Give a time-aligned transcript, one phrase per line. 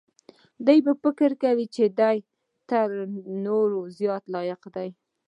[0.65, 2.17] دی فکر کوي چې دی
[2.69, 2.87] تر
[3.45, 4.89] نورو زیات لایق دی.